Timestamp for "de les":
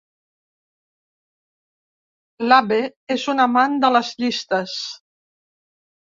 3.85-4.11